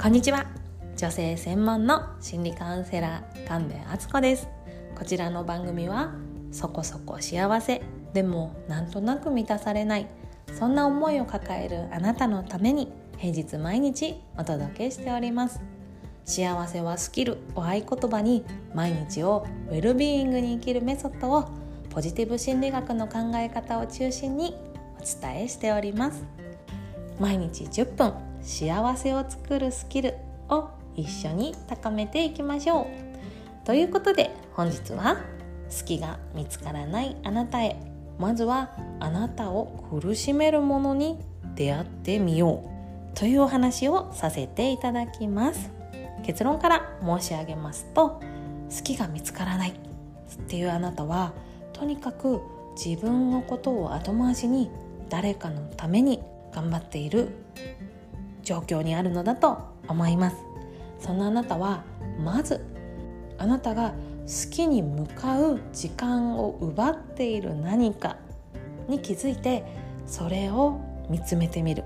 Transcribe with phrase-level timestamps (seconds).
[0.00, 0.46] こんにちは。
[0.96, 4.48] 女性専門の心理カウンセラー神戸敦子です。
[4.94, 6.14] こちらの番組は
[6.50, 7.82] そこそこ幸せ
[8.14, 10.06] でもなんとなく満たされない
[10.58, 15.60] そんな思いを抱えるあなたのために平日毎日お届けしております。
[16.24, 18.42] 幸せはスキルを合言葉に
[18.74, 21.50] 毎日をウェルビーイングに生きるメソッドを
[21.90, 24.56] ポジティブ心理学の考え方を中心に
[24.98, 26.24] お伝えしております。
[27.18, 30.14] 毎日10分幸せを作るスキル
[30.48, 32.86] を一緒に高めていきましょう。
[33.66, 35.16] ということで本日は
[35.70, 37.76] 好きが見つからないあなたへ。
[38.18, 41.18] まずはあなたを苦しめるものに
[41.54, 43.16] 出会ってみよう。
[43.18, 45.70] というお話をさせていただきます。
[46.22, 48.20] 結論から申し上げますと
[48.70, 51.32] 好きが見つからないっていうあなたは
[51.72, 52.40] とにかく
[52.76, 54.70] 自分のことを後回しに
[55.08, 57.30] 誰かのために頑張っている。
[58.42, 59.58] 状況にあるのだと
[59.88, 60.36] 思います。
[60.98, 61.84] そんなあなたは
[62.22, 62.64] まず
[63.38, 63.94] あなたが
[64.26, 68.16] 好きに向かう時間を奪っている何か
[68.88, 69.64] に気づいて
[70.06, 71.84] それを見つめてみる。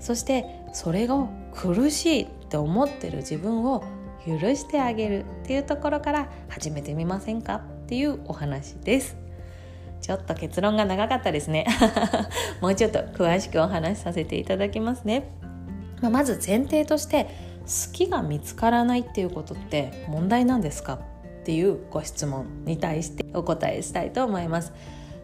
[0.00, 3.82] そしてそれが苦しいって思ってる自分を
[4.26, 5.24] 許してあげる。
[5.42, 7.56] っていうところから始めてみませんか？
[7.56, 9.16] っていうお話です。
[10.00, 11.66] ちょっと結論が長かったですね。
[12.60, 15.28] もうちょっと詳しくお話しさせていただきますね。
[16.04, 17.24] まあ、まず前提として
[17.64, 20.94] 好きが見つからないっていうことって問題なんですか
[21.40, 24.74] っていうご質問に対してお答えしたいと思います。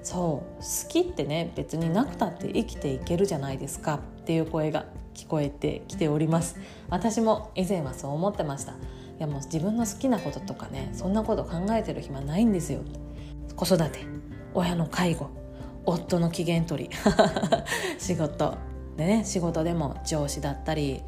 [0.02, 6.58] そう好きってね別になくたって生きていけるじゃないですかっていう声が聞こえてきております。
[6.88, 8.72] 私も以前はそう思ってました。
[8.72, 8.76] い
[9.18, 12.80] やもう自分の好きなこととかねそんなこと考えてる暇ないんですよ。
[13.54, 13.98] 子育て
[14.54, 15.28] 親の介護
[15.84, 16.90] 夫の機嫌取り
[18.00, 18.69] 仕事。
[19.00, 21.02] でね仕事でも上司だったり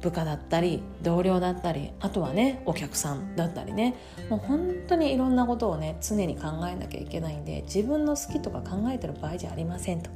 [0.00, 3.96] 部下だったり同僚だったりあとはねお客さんだったりね。
[4.30, 10.10] もう本当にいろんなことをね常に考えなきゃいけないんで自分の好きとか考えてる場合じゃありませんと。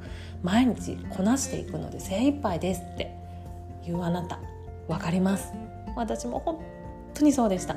[0.44, 3.12] 毎日こなしていくので精一杯ですって
[3.84, 4.38] いうあなた
[4.86, 5.52] 分かります？
[5.96, 6.60] 私も本
[7.14, 7.74] 当にそうでした。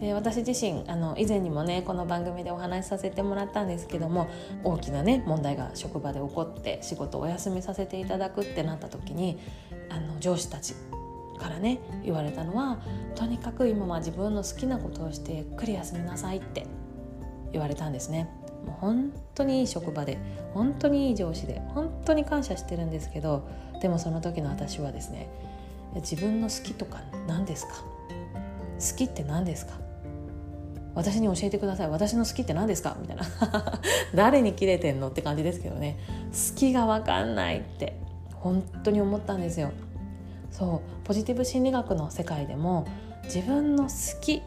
[0.00, 4.28] で私自身あの以前にもねこの番組でお話しさせてもらったんですけども
[4.64, 9.38] 大きなね問題が職場で起こって仕事をお休みさせていただくってなった時に
[9.90, 10.74] あの上司たち
[11.38, 12.78] からね言われたのは
[13.14, 16.66] とにかく今は自分の好きなことをしてゆっくり休みなさいって
[17.52, 18.28] 言われたんですね。
[18.66, 20.18] もう本当にいい職場で
[20.54, 23.48] 本当にいい上司で本当に感謝してるんですけど
[23.80, 25.28] でもその時の私はですね
[25.96, 27.74] 自分の好きとか何ですか？
[28.90, 29.74] 好きって何ですか？
[30.94, 31.88] 私に教えてください。
[31.90, 32.96] 私の好きって何ですか？
[33.00, 33.22] みたいな。
[34.14, 35.98] 誰にキレてんのって感じですけどね。
[36.32, 37.96] 好きが分かんないって。
[38.34, 39.70] 本当に思ったんですよ。
[40.50, 41.06] そう。
[41.06, 42.86] ポジティブ心理学の世界でも
[43.24, 44.42] 自分の好き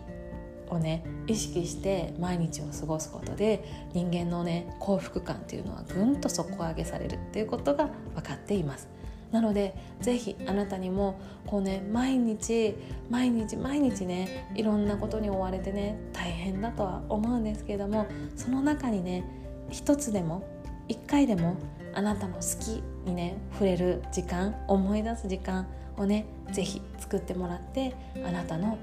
[0.70, 3.64] をね意識して毎日を過ごすことで
[3.94, 8.88] 人間のね幸福感っていうのはぐんと底上げされるっていうことが分かっています。
[9.32, 12.76] なので是非あなたにもこうね毎日
[13.10, 19.24] 毎日毎日ねいろんなことに追われてね大変だとは思うんですけれどもその中にね
[19.70, 20.48] 一つでも
[20.88, 21.58] 一回でも
[21.94, 28.78] あなたの好きにね触れる時間思い出す時間をね是非作ってもらってあなたの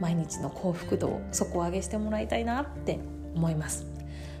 [0.00, 2.98] 毎日の幸福度を底上げしてもらいたいなって
[3.34, 3.86] 思います。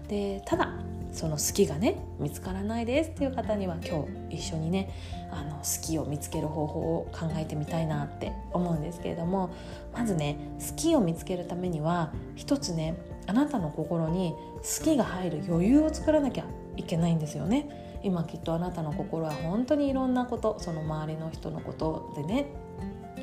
[0.08, 0.72] でただ
[1.12, 4.90] その好きがね見つからないですっていう方には今日一緒にね
[5.30, 9.50] あの好きを見つける方法を考えてみたいなって思うんですけれども
[9.92, 12.96] まずね好きを見つけるためには一つね
[13.26, 16.44] あなたの心に好きが入る余裕を作らなきゃ
[16.76, 18.00] いけないんですよね。
[18.04, 22.46] 今きっとあなたの心は本当にいろんなことその周りの人のことでね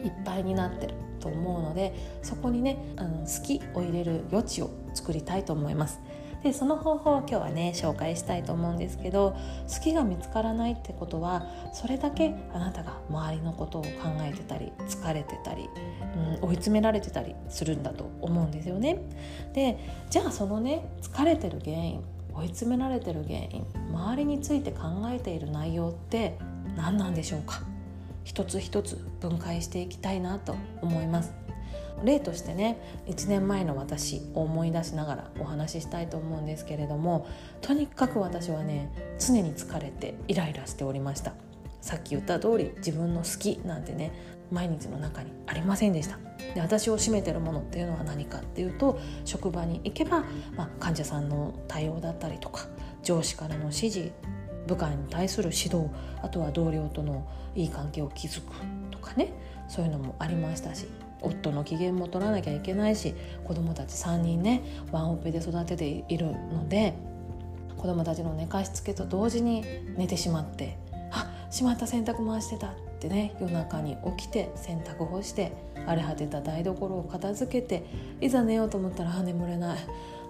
[0.03, 5.99] いっぱいになってると思うのでそこにねあの好きを入れる余地を作りたいと思います。
[6.45, 9.35] でその方法を今日はね紹介したいと思うんですけど
[9.67, 13.89] 好きが見つからないってことはそれだけあなたが周りのことを考
[14.21, 15.67] えてたり疲れてたり、
[16.41, 18.99] うん、追い詰められてたりするんだと思うんですよね。
[19.53, 19.79] で
[20.11, 22.03] じゃあそのね疲れてる原因
[22.35, 26.37] 追い詰められてる原因周りについて考えている内容って
[26.77, 27.63] 何なんでしょうか？
[28.23, 31.33] 一つ一つ分解していきたいなと思います
[32.03, 32.77] 例としてね
[33.07, 37.27] 1年前の私を思い出しながらお話ししたいと思うんですけれども
[37.61, 41.33] とにかく私はね常に疲れてイライラしておりました。
[41.81, 44.11] さっき言った通り自分の好きなんてね
[44.51, 46.17] 毎日の中にありませんでした。
[46.55, 50.23] で私を占めてるものっていうのは何かっていうと職場に行けば、
[50.55, 52.67] まあ、患者さんの対応だったりとか
[53.03, 54.11] 上司からの指示
[54.67, 55.89] 部下に対する指導
[56.21, 58.53] あとは同僚とのいい関係を築く
[58.91, 59.31] とかね
[59.67, 60.87] そういうのもありましたし
[61.21, 66.93] 夫の機嫌も取らなきゃいけないし子供たち3人ねワンオペで育てているので
[67.77, 69.63] 子供たちの寝かしつけと同時に
[69.97, 70.77] 寝てしまって
[71.11, 75.51] 「あしまった洗濯回してた」ってね夜中に起きて洗濯干して
[75.85, 77.85] 荒れ果てた台所を片付けて
[78.21, 79.79] いざ寝ようと思ったら「あ眠れない」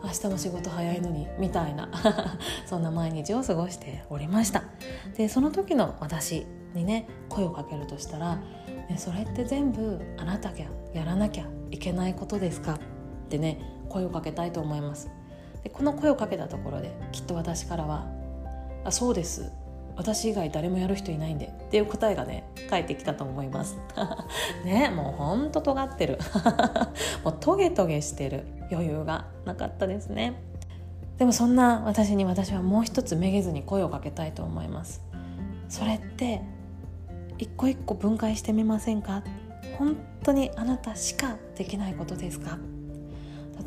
[0.04, 1.90] 明日も仕事早いのにみたいな
[2.66, 4.64] そんな毎日を過ごしておりました。
[5.18, 8.36] でその時の私にね声をかけるとしたら
[8.90, 10.58] ね、それって全部あなたが
[10.94, 12.76] やらなきゃいけないことですか？
[12.76, 12.78] っ
[13.30, 13.60] てね
[13.90, 15.10] 声をかけたいと思います。
[15.64, 18.06] でこの声をかけたところできっと私からは
[18.86, 19.52] 「あそうです。
[19.98, 23.78] 私以外誰もやる人いないんで」っていう答えがね返ってきたと思います。
[24.66, 26.20] ねもうほんと尖ってる。
[27.24, 28.46] もうトゲトゲしてる。
[28.72, 30.34] 余裕がなかったですね。
[31.20, 35.04] でもそんな私に私はもう一つめげずに声をかけたいと思います。
[35.70, 36.42] それって
[37.38, 39.22] 一個一個分解してみませんか？
[39.78, 42.58] 本当にあなたしかできないことですか？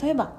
[0.02, 0.32] 例えば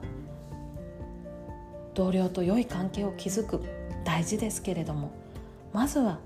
[1.93, 3.63] 同僚と良い関係を築く。
[4.05, 5.11] 大事ですけれども。
[5.73, 6.19] まずは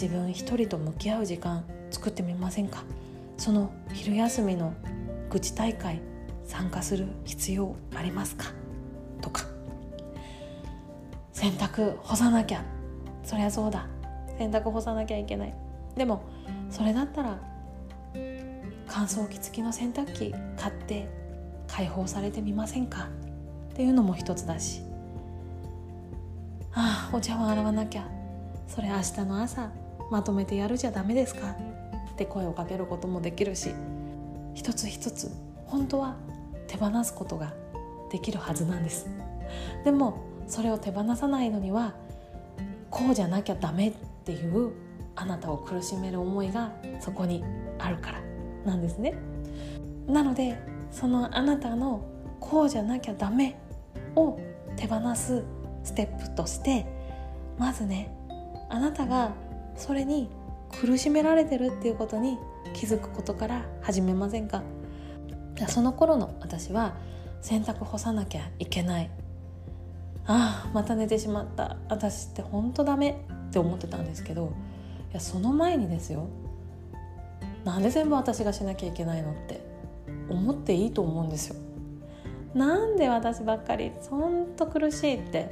[0.00, 2.84] 自分一人と向き合う時間作ってみませんか？
[3.36, 4.74] その昼休みの
[5.30, 6.00] 愚痴大会
[6.44, 8.46] 参加する必要ありますか？
[9.20, 9.42] とか。
[11.32, 12.64] 洗濯干さなきゃ。
[13.22, 13.86] そりゃそうだ。
[14.38, 15.54] 洗濯干さなきゃいけない。
[15.96, 16.22] でも
[16.70, 17.38] それだったら
[18.86, 21.08] 乾燥機付きの洗濯機買って
[21.66, 23.08] 解放されてみませんか？
[23.72, 24.82] っていうのも一つだし。
[26.72, 28.08] ああお茶碗洗わなきゃ。
[28.68, 29.70] それ明日の朝
[30.10, 31.56] まとめてやるじゃダメですか。
[32.12, 33.74] って声をかけることもできるし。
[34.58, 35.30] 一つ一つ
[35.66, 36.16] 本当は
[36.66, 37.54] 手放すことが
[38.10, 39.08] できるはずなんです。
[39.84, 40.18] でも
[40.48, 41.94] それを手放さないのには
[42.90, 43.92] こうじゃなきゃダメっ
[44.24, 44.72] ていう
[45.14, 47.44] あなたを苦しめる思いがそこに
[47.78, 48.20] あるから
[48.64, 49.14] なんですね。
[50.08, 50.58] なので
[50.90, 52.02] そのあなたの
[52.40, 53.60] こうじゃなきゃダメ
[54.16, 54.40] を
[54.74, 55.44] 手放す
[55.84, 56.84] ステップとして
[57.58, 58.12] まずね
[58.68, 59.32] あなたが
[59.76, 60.28] それに
[60.80, 62.38] 苦しめられてるっていうことに
[62.74, 64.62] 気づくことから始めませんか？
[65.68, 66.94] その頃の私は
[67.40, 69.10] 洗濯干さなきゃいけない。
[70.26, 71.76] ああまた寝てしまった。
[71.88, 74.52] 私って本当ダメって思ってたんですけど
[75.10, 76.28] いやその前にですよ。
[77.64, 79.60] なんで全部私がしなきゃいけないのって
[80.28, 81.56] 思っていいと思うんですよ。
[82.54, 85.50] なんで私ばっかりほんと苦しいって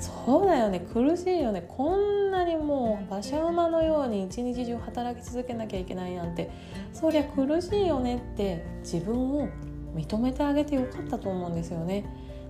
[0.00, 1.64] そうだよね苦しいよね。
[1.68, 6.50] こんなにもう馬車馬のように一日中働き続けなきゃいけないなんて。
[6.92, 9.48] そりゃ苦しいよねって自分を
[9.94, 12.04] 認めてあげてよかったと思うんですよね。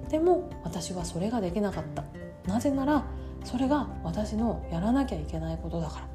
[0.08, 2.04] でも私はそれができなかった。
[2.46, 3.04] なぜなら
[3.44, 6.08] それが私のやらなきゃいけないことだから。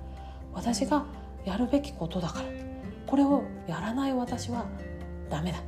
[0.53, 1.05] 私が
[1.43, 2.45] やるべきことだから。
[3.05, 4.65] これをやらない私は
[5.29, 5.59] ダメだ。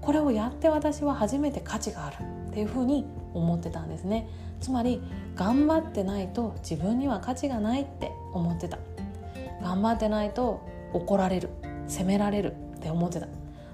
[0.00, 2.16] これをやって私は初めて価値がある
[2.48, 3.04] っていうふうに
[3.38, 4.28] 思ってたんですね。
[4.60, 5.02] つまり
[5.34, 8.78] 頑張ってないと自分には価値がないって思ってた。
[9.62, 10.60] 頑張ってないと
[10.92, 11.50] 怒られる
[11.88, 13.26] 責められるって思ってた。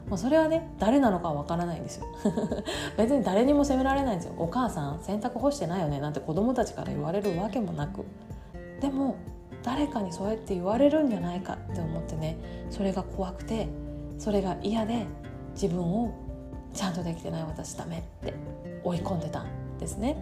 [0.09, 2.07] もうそれはね誰なのかわからないんですよ。
[2.99, 4.35] 別に誰にも責められないんですよ。
[4.39, 8.05] お母さん洗濯干してないよねなんて子供たちから言われるわけもなく。
[8.81, 9.17] でも
[9.63, 12.37] 誰かにそうやって言われるんじゃないかって思ってね
[12.71, 13.69] それが怖くて
[14.19, 15.07] それが嫌で
[15.55, 16.13] 自分を
[16.75, 18.35] ちゃんとできてない私ダメって
[18.85, 19.47] 追い込んでたん
[19.79, 20.17] ですね。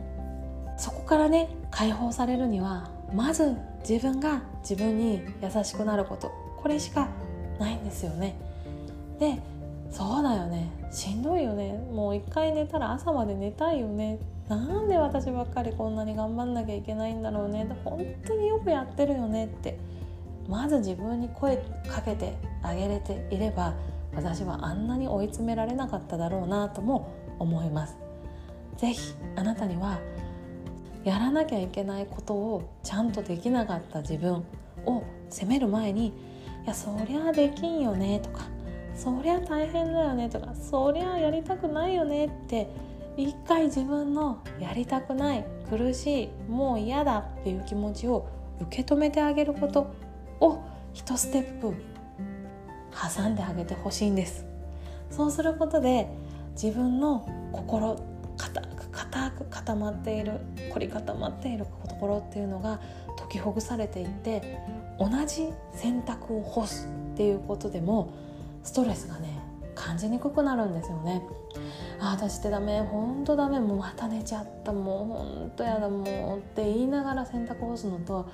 [0.76, 3.54] そこからね解放されるにはまず
[3.88, 6.30] 自分が自分に優しくなること。
[6.57, 7.09] これしか
[7.59, 8.37] ないんですよね。
[9.19, 9.38] で
[9.90, 10.71] そうだよね。
[10.90, 11.78] しんどいよね。
[11.92, 14.19] もう一回寝たら朝まで寝たいよね。
[14.49, 17.66] なんで私ばっかりこんなに頑張んなきゃいけないんだろうね。
[17.85, 19.78] 本当によくやってるよねって。
[20.49, 23.75] まず自分に声かけてあげれていれば
[24.14, 27.97] 私はあんなに追い詰められなかっただろうなとも思います。
[28.76, 29.99] 是非あなたには
[31.05, 34.45] やらなきゃいけないことをちゃんとできなかった自分
[34.87, 36.09] を責める前に
[36.64, 38.45] 「いやそりゃできんよね」とか
[38.95, 42.69] 「そりゃ大変だよね」とか「そりゃやりたくないよね」って
[43.17, 48.26] 一回自分のやりたくない苦しいもう嫌だっていう気持ちを
[48.61, 49.87] 受け止めてあげること
[50.40, 50.59] を
[50.93, 51.75] 一ステップ
[52.92, 54.44] 挟んであげてほしいんです。
[55.11, 56.09] そうすることで
[56.52, 57.99] 自分の心
[58.37, 60.40] 固く固く固まっている
[60.73, 62.80] 凝り固まっているところっていうのが
[63.18, 64.59] 解きほぐされていって
[64.99, 68.12] 同じ洗濯を干すっていうことでも
[68.62, 69.38] ストレスがね
[69.75, 71.23] 感じにくくなるんですよね。
[72.00, 78.28] あ私ってダメほんとダメもうまた寝ちゃったもうほんとやだもうって言いながら洗濯干すのと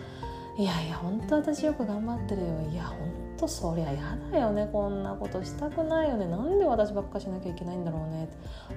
[0.58, 4.02] いやいやほんと私よく頑張ってるよいやほんとそりゃ嫌
[4.32, 4.68] だよね。
[4.72, 6.26] こんなことしたくないよね。
[6.26, 8.28] なんで私ばっかしなきゃいけないんだろうね。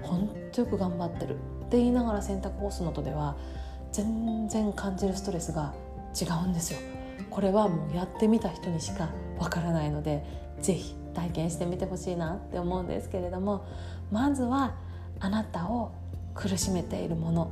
[0.01, 1.37] ほんとよく頑張ってるっ
[1.69, 3.37] て言いながら洗濯干すのとでは
[3.91, 5.73] 全然感じるストレスが
[6.19, 6.79] 違うんですよ。
[7.29, 10.23] これはもうやってみた人にしかわからないので
[10.61, 13.65] 是非体験してみてほしいなって思うんですけれども
[14.11, 14.75] まずは
[15.19, 15.91] あなたを
[16.33, 17.51] 苦しめているもの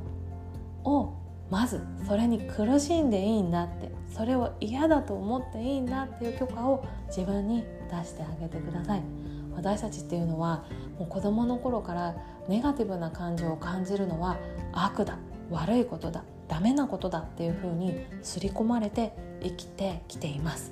[0.83, 1.13] を
[1.49, 9.03] まずそれに苦しんでいいんだってそれを嫌だと思っていいんだっていう許可を自分に出してあげてください。
[9.55, 10.65] 私たちっていうのは
[10.99, 12.15] もう子供の頃から
[12.47, 14.37] ネガティブな感情を感じるのは
[14.73, 15.17] 悪だ
[15.49, 16.23] 悪いことだ。
[16.47, 20.71] ダメなことだっていうふうに刷り込まれて生きてきています。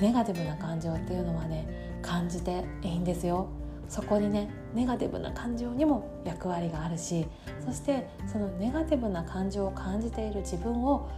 [0.00, 3.48] ネガティブな感情っていうのはね感じていいんですよ。
[3.88, 7.26] そこにねネガティブな感情にも役割があるし
[7.64, 11.08] そしてそのネガティブな感情を感じている自分を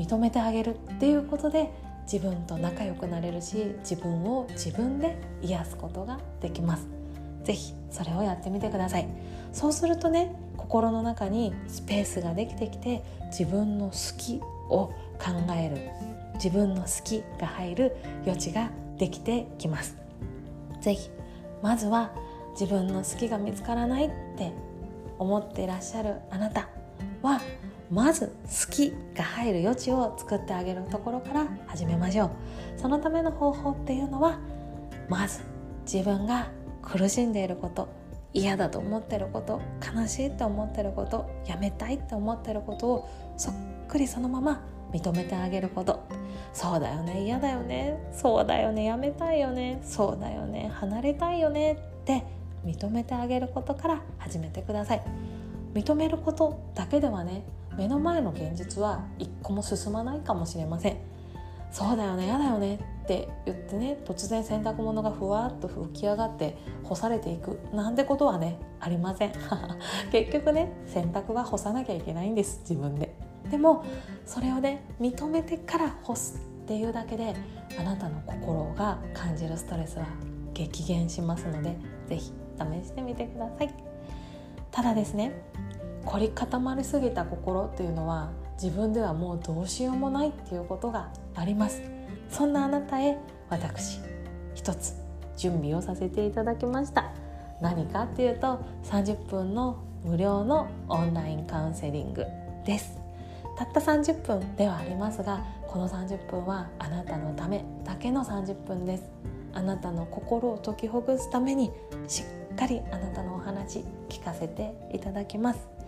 [0.00, 1.70] 認めてあげるっていうことで
[2.10, 6.86] 自分と仲良くなれるし自分を自分で癒すことができます。
[7.44, 9.08] 是非それをやってみてください。
[9.52, 15.90] そうするとね心の中にスペースができてきて自分の好きを考える
[16.34, 19.96] 自分の好きが入る余地ができてきます。
[20.80, 21.10] 是非
[21.62, 22.12] まずは
[22.52, 24.52] 自分の好きが見つからないって
[25.18, 26.68] 思っていらっしゃるあなた
[27.22, 27.40] は
[27.90, 32.30] まず好きが入る余地を作ってあげるところから始めましょう。
[32.76, 34.38] そのための方法っていうのは
[35.08, 35.40] まず
[35.82, 36.50] 自分が
[36.82, 37.88] 苦しんでいること
[38.32, 39.60] 嫌だと思ってること
[39.94, 43.54] 悲しいって思ってることやめたいって思ってることをそっ
[43.88, 46.00] くりそのまま認めてあげること。
[46.52, 52.24] そうだよね嫌だよねそうだよねやめたいよねそうだよね離れたいよねって
[52.64, 55.02] 認めてあげることから始めてください。
[55.74, 57.42] 認めることだけではね
[57.76, 60.98] 目の前の現実は一個も進まないかもしれません。
[61.70, 69.32] そうだよね嫌だよねって言ってね突然洗濯物がふわっと浮き上がって干されていくなんてことはねありません。
[70.10, 73.14] 結局ね洗濯は干さなきゃいけないんです自分で。
[73.50, 73.84] でも
[74.26, 77.34] それをね認めてから干すっていうだけで
[77.78, 80.06] あなたの心が感じるストレスは
[80.54, 82.32] 激減しますので是非
[82.82, 83.74] 試してみてください。
[84.70, 85.32] ただですね
[86.04, 88.30] 凝り固まりすぎた心っていうのは
[88.62, 91.82] 自分ではもうどうしようもないっていうことがあります。
[92.28, 94.00] そんなあなたへ私
[94.54, 94.94] 一つ
[95.36, 97.12] 準備をさせていただきました。
[97.60, 102.24] 何かっていうと30分の無料のオンラインカウンセリング
[102.64, 102.98] です。
[103.56, 109.04] たった30分ではありますがこの30分はあなたのためだけの30分です。
[109.52, 111.72] あなたの心を解きほぐすために
[112.06, 115.79] しっかりあなたのお話聞かせていただきます。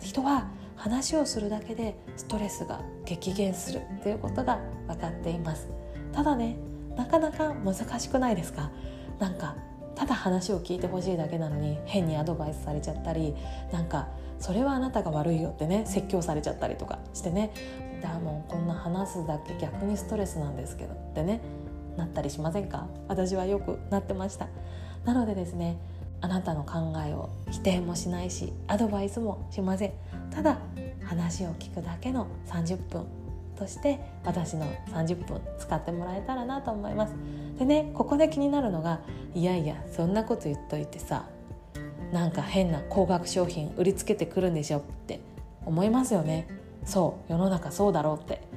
[0.00, 5.68] 人は話をするだけでストレスが激減するということが分かっています。
[6.12, 6.56] ただね
[6.96, 8.70] なかなか難しくないですか？
[9.18, 9.56] なんか
[9.94, 13.34] ただ話を聞いてほしいだけなのに変にアドバイスされちゃったり
[13.72, 14.08] なんか
[14.38, 17.52] それはあなたが悪いよってね説教されちゃったりとかしてね。
[18.00, 21.40] だもうこんな話すだけ逆にストレスなんですけどってね
[21.96, 22.86] なったりしませんか？
[23.08, 24.46] 私はよくなってました。
[25.04, 25.78] なのでですね
[26.20, 29.92] あなたの考えを否定もしないしアドバイスもしません。
[30.30, 30.58] ただ
[31.04, 33.06] 話を聞くだけの30分
[33.56, 37.14] として私の30分使ってもらえたらなと思います。
[37.58, 39.00] でねここで気になるのが
[39.34, 41.26] いやいやそんなこと言っといてさ
[42.12, 45.20] なんか変な高額商品売りつけてくるんでしょって
[45.64, 46.48] 思いますよね。
[46.84, 48.48] そう世の中そうだろうって。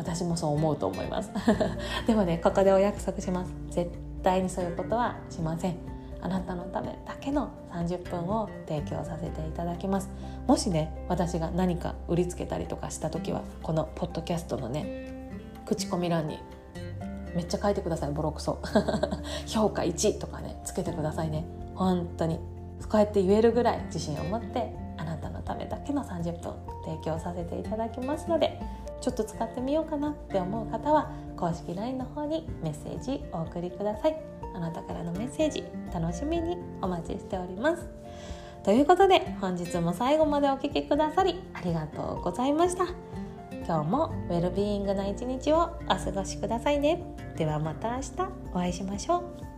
[0.00, 1.30] 私もそう思うと思います。
[2.06, 3.52] でもねここでお約束します。
[3.68, 3.90] 絶
[4.22, 5.76] 対にそういうことはしません。
[6.22, 10.08] あなたのためだけの30分を提供させていただきます。
[10.46, 15.32] もしね私が何か売りつけたりとかした時はこのポッドキャストのね
[15.66, 16.38] 口コミ欄に
[17.34, 18.58] めっちゃ書いてくださいボロクソ。
[19.46, 21.44] 評価1とかねつけてくださいね。
[21.74, 22.40] 本当に。
[22.88, 28.60] こうやって言えるぐらい自信を持ってあなたのためだけの30分提供させていただきますので
[29.00, 34.29] ちょっと使ってみようかなって思う方は公式 LINE の方にメッセージお送りください。
[34.54, 37.88] あなたからのメッセージ楽しみにお待ちしております。
[38.62, 42.84] ということで本日も最後までお聴きくださりありがとうございました。
[43.66, 47.02] 今日もウェルビーイングな一日をお過ごしくださいね。
[47.36, 48.10] ではまた明日
[48.52, 49.49] お会いしましょう。